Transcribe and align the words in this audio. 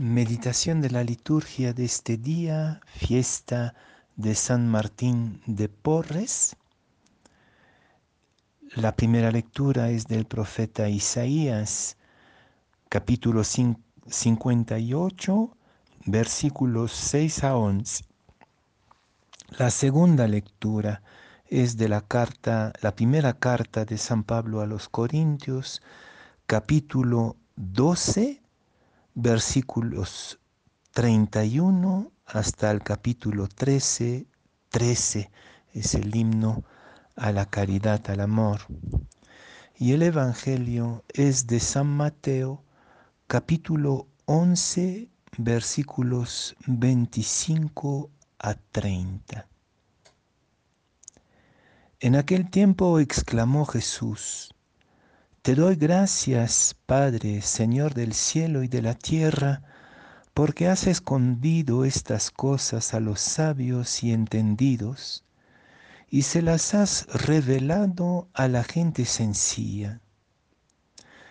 Meditación 0.00 0.80
de 0.80 0.90
la 0.90 1.02
liturgia 1.02 1.72
de 1.72 1.84
este 1.84 2.18
día, 2.18 2.80
fiesta 2.86 3.74
de 4.14 4.36
San 4.36 4.68
Martín 4.68 5.42
de 5.46 5.68
Porres. 5.68 6.54
La 8.76 8.94
primera 8.94 9.32
lectura 9.32 9.90
es 9.90 10.06
del 10.06 10.24
profeta 10.24 10.88
Isaías, 10.88 11.96
capítulo 12.88 13.42
58, 13.42 15.56
versículos 16.06 16.92
6 16.92 17.42
a 17.42 17.56
11. 17.56 18.04
La 19.58 19.70
segunda 19.70 20.28
lectura 20.28 21.02
es 21.48 21.76
de 21.76 21.88
la 21.88 22.02
carta, 22.02 22.72
la 22.82 22.94
primera 22.94 23.32
carta 23.32 23.84
de 23.84 23.98
San 23.98 24.22
Pablo 24.22 24.60
a 24.60 24.66
los 24.66 24.88
Corintios, 24.88 25.82
capítulo 26.46 27.34
12, 27.56 28.42
versículos 29.20 30.38
31 30.92 32.12
hasta 32.24 32.70
el 32.70 32.84
capítulo 32.84 33.48
13, 33.48 34.28
13 34.68 35.32
es 35.74 35.94
el 35.96 36.14
himno 36.14 36.62
a 37.16 37.32
la 37.32 37.46
caridad, 37.46 38.08
al 38.10 38.20
amor. 38.20 38.60
Y 39.76 39.92
el 39.92 40.02
Evangelio 40.02 41.02
es 41.08 41.48
de 41.48 41.58
San 41.58 41.88
Mateo, 41.88 42.62
capítulo 43.26 44.06
11, 44.26 45.08
versículos 45.36 46.54
25 46.68 48.10
a 48.38 48.54
30. 48.54 49.48
En 51.98 52.14
aquel 52.14 52.48
tiempo 52.50 53.00
exclamó 53.00 53.64
Jesús, 53.64 54.54
te 55.48 55.54
doy 55.54 55.76
gracias, 55.76 56.76
Padre, 56.84 57.40
Señor 57.40 57.94
del 57.94 58.12
cielo 58.12 58.62
y 58.62 58.68
de 58.68 58.82
la 58.82 58.92
tierra, 58.92 59.62
porque 60.34 60.68
has 60.68 60.86
escondido 60.86 61.86
estas 61.86 62.30
cosas 62.30 62.92
a 62.92 63.00
los 63.00 63.18
sabios 63.18 64.04
y 64.04 64.12
entendidos, 64.12 65.24
y 66.10 66.20
se 66.20 66.42
las 66.42 66.74
has 66.74 67.06
revelado 67.06 68.28
a 68.34 68.46
la 68.46 68.62
gente 68.62 69.06
sencilla. 69.06 70.02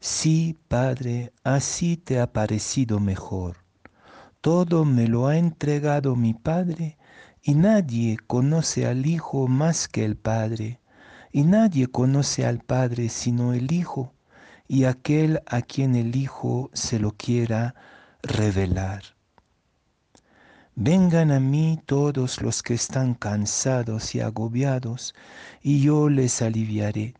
Sí, 0.00 0.56
Padre, 0.68 1.34
así 1.44 1.98
te 1.98 2.18
ha 2.18 2.32
parecido 2.32 3.00
mejor. 3.00 3.58
Todo 4.40 4.86
me 4.86 5.06
lo 5.06 5.26
ha 5.26 5.36
entregado 5.36 6.16
mi 6.16 6.32
Padre, 6.32 6.96
y 7.42 7.52
nadie 7.52 8.16
conoce 8.26 8.86
al 8.86 9.04
Hijo 9.04 9.48
más 9.48 9.86
que 9.86 10.06
el 10.06 10.16
Padre 10.16 10.80
y 11.38 11.44
nadie 11.44 11.86
conoce 11.86 12.44
al 12.44 12.58
Padre 12.58 13.08
sino 13.08 13.54
el 13.54 13.70
Hijo, 13.70 14.12
y 14.66 14.86
aquel 14.86 15.40
a 15.46 15.62
quien 15.62 15.94
el 15.94 16.16
Hijo 16.16 16.68
se 16.72 16.98
lo 16.98 17.12
quiera 17.12 17.76
revelar. 18.24 19.04
Vengan 20.74 21.30
a 21.30 21.38
mí 21.38 21.78
todos 21.86 22.42
los 22.42 22.60
que 22.64 22.74
están 22.74 23.14
cansados 23.14 24.16
y 24.16 24.20
agobiados, 24.20 25.14
y 25.62 25.80
yo 25.80 26.08
les 26.08 26.42
aliviaré. 26.42 27.14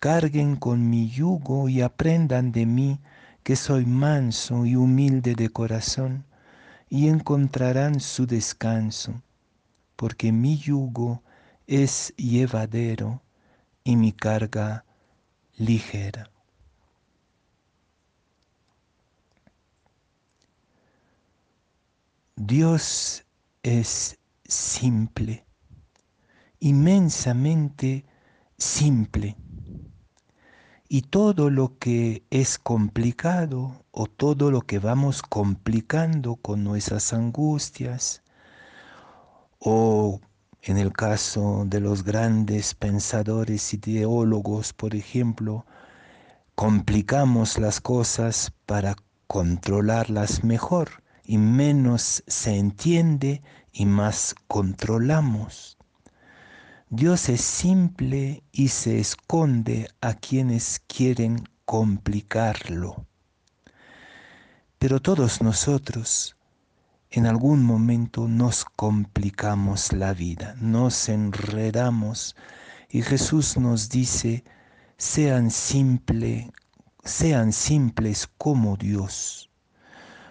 Carguen 0.00 0.56
con 0.56 0.90
mi 0.90 1.08
yugo 1.08 1.68
y 1.68 1.82
aprendan 1.82 2.50
de 2.50 2.66
mí, 2.66 3.00
que 3.44 3.54
soy 3.54 3.86
manso 3.86 4.66
y 4.66 4.74
humilde 4.74 5.36
de 5.36 5.50
corazón, 5.50 6.24
y 6.88 7.06
encontrarán 7.06 8.00
su 8.00 8.26
descanso, 8.26 9.22
porque 9.94 10.32
mi 10.32 10.58
yugo 10.58 11.22
es 11.68 12.14
llevadero 12.16 13.22
y 13.84 13.96
mi 13.96 14.12
carga 14.12 14.86
ligera. 15.58 16.30
Dios 22.36 23.26
es 23.62 24.18
simple, 24.44 25.44
inmensamente 26.58 28.06
simple. 28.56 29.36
Y 30.88 31.02
todo 31.02 31.50
lo 31.50 31.76
que 31.78 32.24
es 32.30 32.58
complicado 32.58 33.84
o 33.90 34.06
todo 34.06 34.50
lo 34.50 34.62
que 34.62 34.78
vamos 34.78 35.20
complicando 35.20 36.36
con 36.36 36.64
nuestras 36.64 37.12
angustias 37.12 38.22
o 39.58 40.20
en 40.62 40.78
el 40.78 40.92
caso 40.92 41.64
de 41.66 41.80
los 41.80 42.04
grandes 42.04 42.74
pensadores 42.74 43.72
y 43.74 43.78
teólogos, 43.78 44.72
por 44.72 44.94
ejemplo, 44.94 45.66
complicamos 46.54 47.58
las 47.58 47.80
cosas 47.80 48.52
para 48.66 48.96
controlarlas 49.26 50.44
mejor 50.44 51.02
y 51.24 51.38
menos 51.38 52.24
se 52.26 52.56
entiende 52.56 53.42
y 53.72 53.86
más 53.86 54.34
controlamos. 54.48 55.76
Dios 56.90 57.28
es 57.28 57.42
simple 57.42 58.42
y 58.50 58.68
se 58.68 58.98
esconde 58.98 59.90
a 60.00 60.14
quienes 60.14 60.80
quieren 60.86 61.46
complicarlo. 61.66 63.04
Pero 64.78 65.00
todos 65.00 65.42
nosotros 65.42 66.37
en 67.10 67.26
algún 67.26 67.64
momento 67.64 68.28
nos 68.28 68.64
complicamos 68.64 69.92
la 69.92 70.12
vida, 70.12 70.54
nos 70.60 71.08
enredamos 71.08 72.36
y 72.90 73.02
Jesús 73.02 73.56
nos 73.56 73.88
dice, 73.88 74.44
sean 74.98 75.50
simple, 75.50 76.50
sean 77.04 77.52
simples 77.52 78.28
como 78.36 78.76
Dios, 78.76 79.50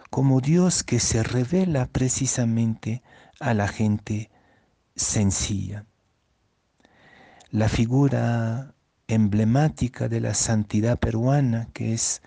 como 0.10 0.40
Dios 0.40 0.84
que 0.84 1.00
se 1.00 1.24
revela 1.24 1.88
precisamente 1.88 3.02
a 3.40 3.54
la 3.54 3.68
gente 3.68 4.30
sencilla. 4.96 5.86
La 7.50 7.70
figura 7.70 8.76
emblemática 9.08 10.09
de 10.09 10.20
la 10.20 10.34
santidad 10.34 11.00
peruana, 11.00 11.70
que 11.74 11.94
es, 11.94 12.22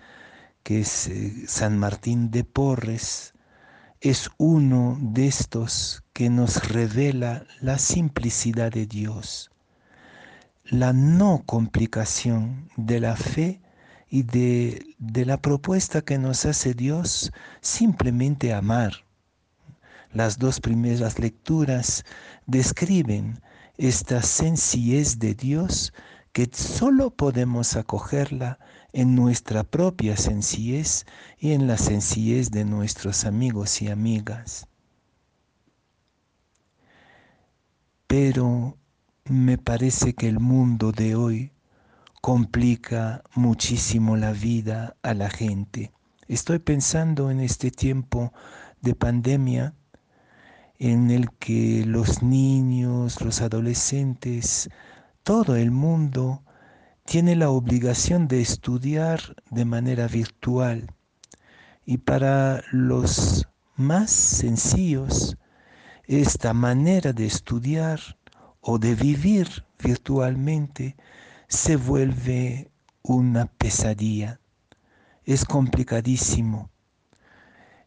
que 0.63 0.81
es 0.81 1.07
eh, 1.07 1.43
San 1.47 1.77
Martín 1.77 2.31
de 2.31 2.43
Porres, 2.43 3.33
es 4.01 4.31
uno 4.37 4.97
de 4.99 5.27
estos 5.27 6.03
que 6.11 6.31
nos 6.31 6.67
revela 6.69 7.45
la 7.61 7.77
simplicidad 7.77 8.71
de 8.71 8.87
Dios, 8.87 9.51
la 10.65 10.91
no 10.91 11.43
complicación 11.45 12.67
de 12.77 12.99
la 12.99 13.15
fe 13.15 13.61
y 14.09 14.23
de, 14.23 14.95
de, 14.97 15.25
la 15.25 15.39
propuesta 15.39 16.01
que 16.01 16.17
nos 16.17 16.45
hace 16.45 16.73
Dios 16.73 17.31
simplemente 17.61 18.53
amar. 18.53 19.05
Las 20.11 20.39
dos 20.39 20.59
primeras 20.59 21.19
lecturas 21.19 22.03
describen 22.47 23.39
esta 23.77 24.23
sencillez 24.23 25.19
de 25.19 25.35
Dios 25.35 25.93
que 26.31 26.49
solo 26.51 27.11
podemos 27.11 27.75
acogerla 27.75 28.59
en 28.93 29.15
nuestra 29.15 29.63
propia 29.63 30.17
sencillez 30.17 31.05
y 31.37 31.51
en 31.51 31.67
la 31.67 31.77
sencillez 31.77 32.51
de 32.51 32.65
nuestros 32.65 33.25
amigos 33.25 33.81
y 33.81 33.89
amigas. 33.89 34.67
Pero 38.07 38.77
me 39.25 39.57
parece 39.57 40.13
que 40.13 40.27
el 40.27 40.39
mundo 40.39 40.91
de 40.91 41.15
hoy 41.15 41.51
complica 42.21 43.23
muchísimo 43.33 44.15
la 44.15 44.31
vida 44.31 44.95
a 45.01 45.13
la 45.13 45.29
gente. 45.29 45.91
Estoy 46.27 46.59
pensando 46.59 47.31
en 47.31 47.39
este 47.39 47.71
tiempo 47.71 48.31
de 48.81 48.95
pandemia 48.95 49.73
en 50.79 51.11
el 51.11 51.31
que 51.31 51.83
los 51.85 52.23
niños, 52.23 53.21
los 53.21 53.41
adolescentes, 53.41 54.69
todo 55.31 55.55
el 55.55 55.71
mundo 55.71 56.43
tiene 57.05 57.37
la 57.37 57.51
obligación 57.51 58.27
de 58.27 58.41
estudiar 58.41 59.21
de 59.49 59.63
manera 59.63 60.09
virtual 60.09 60.93
y 61.85 61.99
para 61.99 62.61
los 62.73 63.47
más 63.77 64.11
sencillos 64.11 65.37
esta 66.03 66.53
manera 66.53 67.13
de 67.13 67.27
estudiar 67.27 68.01
o 68.59 68.77
de 68.77 68.93
vivir 68.93 69.47
virtualmente 69.81 70.97
se 71.47 71.77
vuelve 71.77 72.69
una 73.01 73.45
pesadilla. 73.45 74.41
Es 75.23 75.45
complicadísimo 75.45 76.71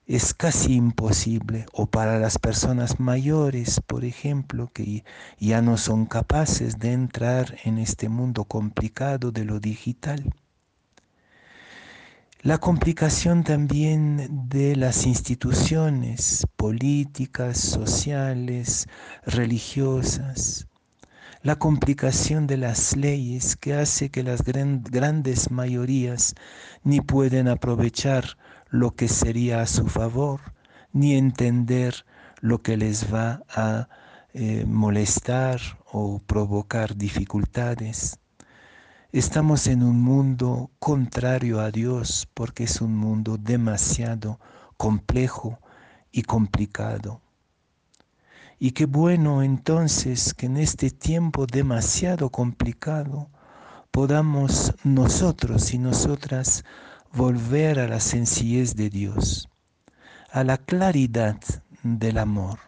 es 0.07 0.35
casi 0.35 0.75
imposible, 0.75 1.67
o 1.73 1.87
para 1.87 2.19
las 2.19 2.39
personas 2.39 3.01
mayores, 3.01 3.81
por 3.81 4.05
ejemplo, 4.05 4.71
que 4.73 5.05
ya 5.39 5.63
no 5.63 5.79
son 5.79 6.05
capaces 6.07 6.79
de 6.79 6.93
entrar 6.93 7.57
en 7.65 7.79
este 7.79 8.09
mundo 8.09 8.45
complicado 8.45 9.33
de 9.33 9.45
lo 9.45 9.61
digital. 9.61 10.35
La 12.43 12.59
complicación 12.59 13.43
también 13.43 14.49
de 14.51 14.77
las 14.77 15.07
instituciones 15.07 16.47
políticas, 16.57 17.57
sociales, 17.57 18.87
religiosas. 19.25 20.67
La 21.41 21.57
complicación 21.57 22.47
de 22.47 22.59
las 22.59 22.97
leyes 22.97 23.57
que 23.57 23.73
hace 23.73 24.11
que 24.11 24.23
las 24.23 24.43
grandes 24.43 25.51
mayorías 25.51 26.35
ni 26.83 27.01
pueden 27.01 27.49
aprovechar 27.49 28.37
lo 28.75 28.97
que 28.97 29.07
sería 29.07 29.61
a 29.63 29.67
su 29.69 29.87
favor, 29.87 30.41
ni 30.93 31.15
entender 31.15 32.05
lo 32.41 32.61
que 32.61 32.77
les 32.77 33.15
va 33.15 33.45
a 33.49 33.89
eh, 34.33 34.65
molestar 34.67 35.61
o 35.93 36.19
provocar 36.19 36.97
dificultades. 36.97 38.19
Estamos 39.13 39.69
en 39.69 39.85
un 39.85 40.03
mundo 40.03 40.73
contrario 40.81 41.61
a 41.61 41.71
Dios 41.71 42.29
porque 42.35 42.65
es 42.65 42.81
un 42.81 42.97
mundo 42.97 43.37
demasiado 43.39 44.41
complejo 44.77 45.61
y 46.11 46.23
complicado. 46.23 47.21
Y 48.59 48.73
qué 48.73 48.87
bueno 48.87 49.45
entonces 49.45 50.35
que 50.35 50.47
en 50.47 50.57
este 50.57 50.91
tiempo 50.91 51.47
demasiado 51.47 52.31
complicado 52.31 53.29
podamos 53.93 54.75
nosotros 54.83 55.73
y 55.73 55.79
nosotras 55.79 56.65
volver 57.15 57.79
a 57.79 57.87
la 57.87 58.01
sencillez 58.01 58.75
de 58.75 58.91
Dios, 58.91 59.49
a 60.31 60.43
la 60.43 60.59
claridad 60.59 61.39
del 61.83 62.19
amor. 62.19 62.59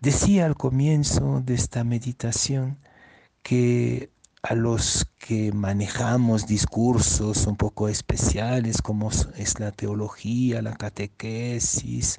Decía 0.00 0.46
al 0.46 0.56
comienzo 0.56 1.42
de 1.44 1.54
esta 1.54 1.82
meditación 1.82 2.78
que 3.42 4.10
a 4.42 4.54
los 4.54 5.10
que 5.18 5.52
manejamos 5.52 6.46
discursos 6.46 7.48
un 7.48 7.56
poco 7.56 7.88
especiales 7.88 8.80
como 8.80 9.10
es 9.10 9.58
la 9.58 9.72
teología, 9.72 10.62
la 10.62 10.76
catequesis, 10.76 12.18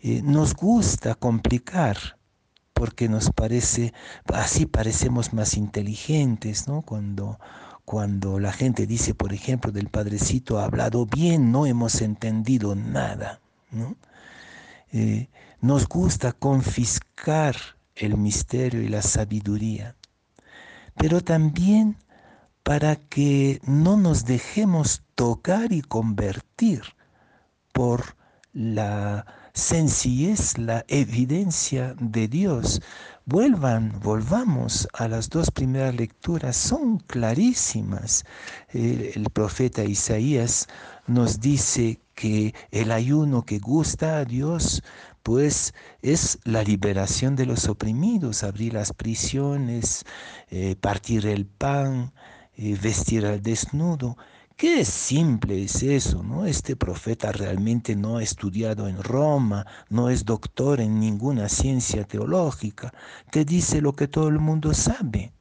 eh, 0.00 0.22
nos 0.22 0.54
gusta 0.54 1.14
complicar 1.14 1.98
porque 2.72 3.08
nos 3.10 3.30
parece, 3.30 3.92
así 4.32 4.64
parecemos 4.64 5.34
más 5.34 5.56
inteligentes, 5.56 6.66
¿no? 6.66 6.82
Cuando, 6.82 7.38
cuando 7.84 8.38
la 8.38 8.52
gente 8.52 8.86
dice, 8.86 9.14
por 9.14 9.32
ejemplo, 9.32 9.72
del 9.72 9.88
Padrecito 9.88 10.58
ha 10.58 10.64
hablado 10.64 11.06
bien, 11.06 11.52
no 11.52 11.66
hemos 11.66 12.00
entendido 12.00 12.74
nada, 12.74 13.40
¿no? 13.70 13.96
Eh, 14.92 15.28
nos 15.60 15.88
gusta 15.88 16.32
confiscar 16.32 17.56
el 17.94 18.16
misterio 18.16 18.82
y 18.82 18.88
la 18.88 19.02
sabiduría, 19.02 19.96
pero 20.96 21.20
también 21.22 21.96
para 22.62 22.96
que 22.96 23.60
no 23.64 23.96
nos 23.96 24.24
dejemos 24.24 25.02
tocar 25.14 25.72
y 25.72 25.82
convertir 25.82 26.82
por 27.72 28.16
la 28.52 29.26
sencillez, 29.54 30.58
la 30.58 30.84
evidencia 30.88 31.94
de 31.98 32.28
Dios. 32.28 32.80
Vuelvan, 33.24 34.00
volvamos 34.00 34.88
a 34.92 35.06
las 35.06 35.28
dos 35.30 35.50
primeras 35.50 35.94
lecturas, 35.94 36.56
son 36.56 36.98
clarísimas. 36.98 38.24
El, 38.70 39.28
profeta 39.32 39.84
Isaías 39.84 40.68
nos 41.06 41.40
dice 41.40 42.00
que 42.14 42.54
el 42.70 42.90
ayuno 42.90 43.42
que 43.42 43.58
gusta 43.58 44.18
a 44.18 44.24
Dios 44.24 44.82
pues 45.22 45.72
es 46.02 46.40
la 46.44 46.64
liberación 46.64 47.36
de 47.36 47.46
los 47.46 47.68
oprimidos, 47.68 48.42
abrir 48.42 48.74
las 48.74 48.92
prisiones, 48.92 50.04
eh, 50.50 50.74
partir 50.80 51.26
el 51.26 51.46
pan, 51.46 52.12
eh, 52.56 52.76
vestir 52.82 53.24
al 53.24 53.40
desnudo. 53.40 54.16
Qué 54.56 54.84
simple 54.84 55.64
es 55.64 55.82
eso, 55.82 56.22
¿no? 56.22 56.46
Este 56.46 56.76
profeta 56.76 57.32
realmente 57.32 57.96
no 57.96 58.18
ha 58.18 58.22
estudiado 58.22 58.88
en 58.88 59.02
Roma, 59.02 59.66
no 59.88 60.10
es 60.10 60.24
doctor 60.24 60.80
en 60.80 61.00
ninguna 61.00 61.48
ciencia 61.48 62.04
teológica, 62.04 62.92
te 63.30 63.44
dice 63.44 63.80
lo 63.80 63.94
que 63.94 64.08
todo 64.08 64.28
el 64.28 64.38
mundo 64.38 64.74
sabe, 64.74 65.32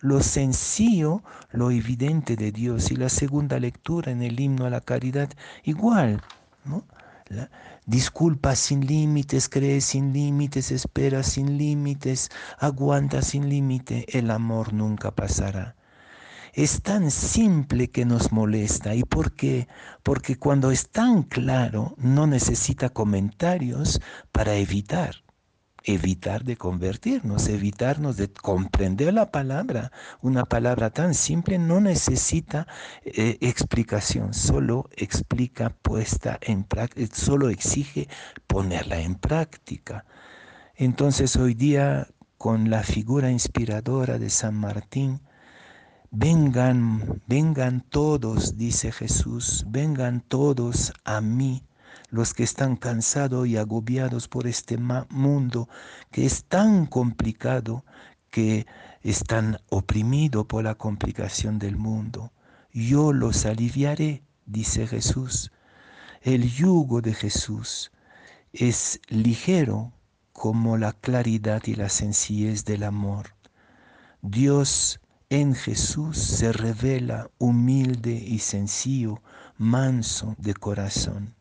lo 0.00 0.22
sencillo, 0.22 1.22
lo 1.50 1.70
evidente 1.70 2.36
de 2.36 2.52
Dios. 2.52 2.90
Y 2.90 2.96
la 2.96 3.08
segunda 3.08 3.58
lectura 3.58 4.12
en 4.12 4.22
el 4.22 4.38
himno 4.38 4.66
a 4.66 4.70
la 4.70 4.80
caridad, 4.80 5.30
igual, 5.64 6.22
¿no? 6.64 6.84
disculpa 7.86 8.54
sin 8.54 8.86
límites, 8.86 9.48
cree 9.48 9.80
sin 9.80 10.12
límites, 10.12 10.70
espera 10.70 11.22
sin 11.22 11.58
límites, 11.58 12.30
aguanta 12.58 13.22
sin 13.22 13.48
límite, 13.48 14.06
el 14.18 14.30
amor 14.30 14.72
nunca 14.72 15.10
pasará. 15.10 15.74
Es 16.54 16.82
tan 16.82 17.10
simple 17.10 17.90
que 17.90 18.04
nos 18.04 18.30
molesta. 18.30 18.94
¿Y 18.94 19.02
por 19.02 19.32
qué? 19.32 19.66
Porque 20.04 20.36
cuando 20.36 20.70
es 20.70 20.88
tan 20.88 21.24
claro 21.24 21.96
no 21.98 22.28
necesita 22.28 22.90
comentarios 22.90 24.00
para 24.30 24.54
evitar 24.54 25.24
evitar 25.84 26.44
de 26.44 26.56
convertirnos, 26.56 27.48
evitarnos 27.48 28.16
de 28.16 28.32
comprender 28.32 29.12
la 29.12 29.30
palabra. 29.30 29.92
Una 30.22 30.46
palabra 30.46 30.90
tan 30.90 31.12
simple 31.12 31.58
no 31.58 31.80
necesita 31.80 32.66
eh, 33.04 33.36
explicación, 33.42 34.32
solo 34.32 34.88
explica 34.96 35.70
puesta 35.70 36.38
en 36.40 36.64
práctica, 36.64 37.14
solo 37.14 37.50
exige 37.50 38.08
ponerla 38.46 39.00
en 39.00 39.16
práctica. 39.16 40.06
Entonces 40.74 41.36
hoy 41.36 41.54
día 41.54 42.08
con 42.38 42.70
la 42.70 42.82
figura 42.82 43.30
inspiradora 43.30 44.18
de 44.18 44.30
San 44.30 44.54
Martín, 44.54 45.20
vengan, 46.16 47.22
vengan 47.26 47.80
todos, 47.80 48.56
dice 48.56 48.92
Jesús, 48.92 49.64
vengan 49.68 50.20
todos 50.20 50.92
a 51.04 51.20
mí 51.20 51.64
los 52.08 52.34
que 52.34 52.44
están 52.44 52.76
cansados 52.76 53.48
y 53.48 53.56
agobiados 53.56 54.28
por 54.28 54.46
este 54.46 54.78
mundo 54.78 55.68
que 56.12 56.24
es 56.24 56.44
tan 56.44 56.86
complicado, 56.86 57.84
que 58.30 58.66
están 59.02 59.58
oprimidos 59.68 60.46
por 60.46 60.62
la 60.62 60.76
complicación 60.76 61.58
del 61.58 61.76
mundo. 61.76 62.32
Yo 62.72 63.12
los 63.12 63.44
aliviaré, 63.44 64.22
dice 64.46 64.86
Jesús. 64.86 65.50
El 66.22 66.48
yugo 66.48 67.00
de 67.00 67.14
Jesús 67.14 67.90
es 68.52 69.00
ligero 69.08 69.92
como 70.32 70.78
la 70.78 70.92
claridad 70.92 71.62
y 71.66 71.74
la 71.74 71.88
sencillez 71.88 72.64
del 72.64 72.84
amor. 72.84 73.34
Dios 74.22 75.00
en 75.30 75.54
Jesús 75.54 76.18
se 76.18 76.52
revela 76.52 77.30
humilde 77.38 78.12
y 78.12 78.38
sencillo, 78.38 79.22
manso 79.56 80.34
de 80.38 80.54
corazón. 80.54 81.34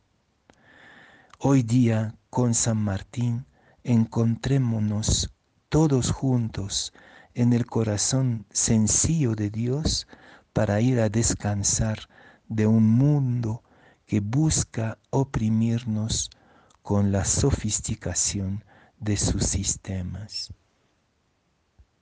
Hoy 1.39 1.63
día 1.63 2.15
con 2.29 2.53
San 2.53 2.77
Martín 2.77 3.45
encontrémonos 3.83 5.33
todos 5.69 6.11
juntos 6.11 6.93
en 7.33 7.51
el 7.51 7.65
corazón 7.65 8.45
sencillo 8.51 9.35
de 9.35 9.49
Dios 9.49 10.07
para 10.53 10.79
ir 10.81 10.99
a 10.99 11.09
descansar 11.09 12.07
de 12.47 12.67
un 12.67 12.87
mundo 12.87 13.63
que 14.05 14.19
busca 14.19 14.99
oprimirnos 15.09 16.29
con 16.81 17.11
la 17.11 17.25
sofisticación 17.25 18.63
de 18.99 19.17
sus 19.17 19.45
sistemas. 19.45 20.53